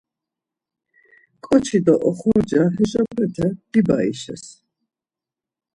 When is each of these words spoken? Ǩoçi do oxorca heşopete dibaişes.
Ǩoçi 1.45 1.79
do 1.85 1.95
oxorca 2.09 2.61
heşopete 2.75 3.47
dibaişes. 3.71 4.43